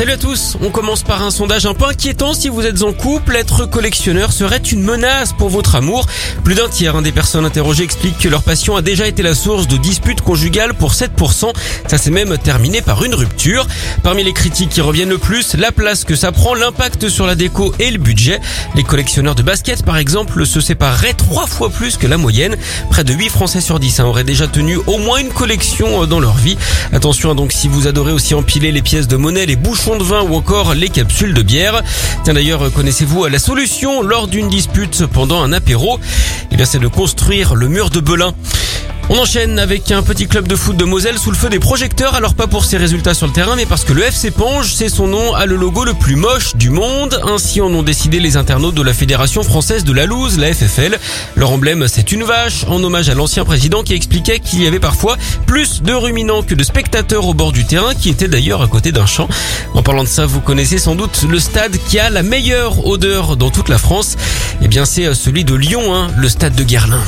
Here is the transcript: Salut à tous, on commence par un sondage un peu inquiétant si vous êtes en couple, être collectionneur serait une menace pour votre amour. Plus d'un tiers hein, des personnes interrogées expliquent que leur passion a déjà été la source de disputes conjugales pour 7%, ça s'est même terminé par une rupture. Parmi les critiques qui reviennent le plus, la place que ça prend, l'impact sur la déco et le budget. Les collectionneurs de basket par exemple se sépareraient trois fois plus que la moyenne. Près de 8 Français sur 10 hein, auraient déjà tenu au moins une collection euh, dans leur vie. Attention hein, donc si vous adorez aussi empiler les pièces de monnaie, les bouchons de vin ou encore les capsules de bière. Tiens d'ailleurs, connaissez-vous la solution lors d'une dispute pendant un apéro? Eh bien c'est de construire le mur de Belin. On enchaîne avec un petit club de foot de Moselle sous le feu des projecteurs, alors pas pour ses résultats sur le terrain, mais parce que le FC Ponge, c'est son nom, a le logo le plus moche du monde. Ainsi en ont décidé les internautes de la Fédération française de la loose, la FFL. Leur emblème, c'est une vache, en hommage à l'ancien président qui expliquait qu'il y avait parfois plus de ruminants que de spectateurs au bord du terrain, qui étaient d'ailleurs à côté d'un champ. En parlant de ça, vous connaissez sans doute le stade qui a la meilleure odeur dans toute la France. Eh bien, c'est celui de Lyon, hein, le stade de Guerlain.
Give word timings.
Salut 0.00 0.12
à 0.12 0.16
tous, 0.16 0.56
on 0.62 0.70
commence 0.70 1.02
par 1.02 1.22
un 1.22 1.30
sondage 1.30 1.66
un 1.66 1.74
peu 1.74 1.84
inquiétant 1.84 2.32
si 2.32 2.48
vous 2.48 2.62
êtes 2.62 2.82
en 2.84 2.94
couple, 2.94 3.36
être 3.36 3.66
collectionneur 3.66 4.32
serait 4.32 4.56
une 4.56 4.82
menace 4.82 5.34
pour 5.34 5.50
votre 5.50 5.74
amour. 5.74 6.06
Plus 6.42 6.54
d'un 6.54 6.70
tiers 6.70 6.96
hein, 6.96 7.02
des 7.02 7.12
personnes 7.12 7.44
interrogées 7.44 7.84
expliquent 7.84 8.16
que 8.16 8.28
leur 8.30 8.42
passion 8.42 8.76
a 8.76 8.80
déjà 8.80 9.06
été 9.06 9.22
la 9.22 9.34
source 9.34 9.68
de 9.68 9.76
disputes 9.76 10.22
conjugales 10.22 10.72
pour 10.72 10.92
7%, 10.92 11.52
ça 11.86 11.98
s'est 11.98 12.10
même 12.10 12.38
terminé 12.38 12.80
par 12.80 13.04
une 13.04 13.14
rupture. 13.14 13.66
Parmi 14.02 14.24
les 14.24 14.32
critiques 14.32 14.70
qui 14.70 14.80
reviennent 14.80 15.10
le 15.10 15.18
plus, 15.18 15.52
la 15.52 15.70
place 15.70 16.04
que 16.04 16.16
ça 16.16 16.32
prend, 16.32 16.54
l'impact 16.54 17.10
sur 17.10 17.26
la 17.26 17.34
déco 17.34 17.74
et 17.78 17.90
le 17.90 17.98
budget. 17.98 18.40
Les 18.76 18.84
collectionneurs 18.84 19.34
de 19.34 19.42
basket 19.42 19.84
par 19.84 19.98
exemple 19.98 20.46
se 20.46 20.62
sépareraient 20.62 21.12
trois 21.12 21.46
fois 21.46 21.68
plus 21.68 21.98
que 21.98 22.06
la 22.06 22.16
moyenne. 22.16 22.56
Près 22.88 23.04
de 23.04 23.12
8 23.12 23.28
Français 23.28 23.60
sur 23.60 23.78
10 23.78 24.00
hein, 24.00 24.06
auraient 24.06 24.24
déjà 24.24 24.46
tenu 24.46 24.78
au 24.86 24.96
moins 24.96 25.18
une 25.18 25.28
collection 25.28 26.04
euh, 26.04 26.06
dans 26.06 26.20
leur 26.20 26.38
vie. 26.38 26.56
Attention 26.90 27.32
hein, 27.32 27.34
donc 27.34 27.52
si 27.52 27.68
vous 27.68 27.86
adorez 27.86 28.12
aussi 28.12 28.34
empiler 28.34 28.72
les 28.72 28.80
pièces 28.80 29.06
de 29.06 29.18
monnaie, 29.18 29.44
les 29.44 29.56
bouchons 29.56 29.89
de 29.96 30.04
vin 30.04 30.22
ou 30.22 30.34
encore 30.34 30.74
les 30.74 30.88
capsules 30.88 31.34
de 31.34 31.42
bière. 31.42 31.82
Tiens 32.24 32.34
d'ailleurs, 32.34 32.72
connaissez-vous 32.72 33.26
la 33.26 33.38
solution 33.38 34.02
lors 34.02 34.28
d'une 34.28 34.48
dispute 34.48 35.06
pendant 35.06 35.42
un 35.42 35.52
apéro? 35.52 35.98
Eh 36.50 36.56
bien 36.56 36.64
c'est 36.64 36.78
de 36.78 36.88
construire 36.88 37.54
le 37.54 37.68
mur 37.68 37.90
de 37.90 38.00
Belin. 38.00 38.34
On 39.12 39.18
enchaîne 39.18 39.58
avec 39.58 39.90
un 39.90 40.04
petit 40.04 40.28
club 40.28 40.46
de 40.46 40.54
foot 40.54 40.76
de 40.76 40.84
Moselle 40.84 41.18
sous 41.18 41.32
le 41.32 41.36
feu 41.36 41.48
des 41.48 41.58
projecteurs, 41.58 42.14
alors 42.14 42.34
pas 42.34 42.46
pour 42.46 42.64
ses 42.64 42.76
résultats 42.76 43.12
sur 43.12 43.26
le 43.26 43.32
terrain, 43.32 43.56
mais 43.56 43.66
parce 43.66 43.82
que 43.82 43.92
le 43.92 44.04
FC 44.04 44.30
Ponge, 44.30 44.72
c'est 44.72 44.88
son 44.88 45.08
nom, 45.08 45.34
a 45.34 45.46
le 45.46 45.56
logo 45.56 45.84
le 45.84 45.94
plus 45.94 46.14
moche 46.14 46.54
du 46.54 46.70
monde. 46.70 47.20
Ainsi 47.26 47.60
en 47.60 47.74
ont 47.74 47.82
décidé 47.82 48.20
les 48.20 48.36
internautes 48.36 48.76
de 48.76 48.82
la 48.82 48.94
Fédération 48.94 49.42
française 49.42 49.82
de 49.82 49.92
la 49.92 50.06
loose, 50.06 50.38
la 50.38 50.54
FFL. 50.54 50.96
Leur 51.34 51.50
emblème, 51.50 51.88
c'est 51.88 52.12
une 52.12 52.22
vache, 52.22 52.64
en 52.68 52.80
hommage 52.84 53.08
à 53.08 53.14
l'ancien 53.14 53.44
président 53.44 53.82
qui 53.82 53.94
expliquait 53.94 54.38
qu'il 54.38 54.62
y 54.62 54.68
avait 54.68 54.78
parfois 54.78 55.16
plus 55.44 55.82
de 55.82 55.92
ruminants 55.92 56.44
que 56.44 56.54
de 56.54 56.62
spectateurs 56.62 57.26
au 57.26 57.34
bord 57.34 57.50
du 57.50 57.64
terrain, 57.64 57.94
qui 57.94 58.10
étaient 58.10 58.28
d'ailleurs 58.28 58.62
à 58.62 58.68
côté 58.68 58.92
d'un 58.92 59.06
champ. 59.06 59.26
En 59.74 59.82
parlant 59.82 60.04
de 60.04 60.08
ça, 60.08 60.24
vous 60.24 60.40
connaissez 60.40 60.78
sans 60.78 60.94
doute 60.94 61.24
le 61.28 61.40
stade 61.40 61.76
qui 61.88 61.98
a 61.98 62.10
la 62.10 62.22
meilleure 62.22 62.86
odeur 62.86 63.36
dans 63.36 63.50
toute 63.50 63.70
la 63.70 63.78
France. 63.78 64.16
Eh 64.62 64.68
bien, 64.68 64.84
c'est 64.84 65.12
celui 65.14 65.42
de 65.42 65.56
Lyon, 65.56 65.92
hein, 65.92 66.06
le 66.16 66.28
stade 66.28 66.54
de 66.54 66.62
Guerlain. 66.62 67.02